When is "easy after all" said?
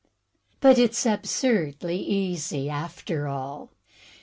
1.99-3.69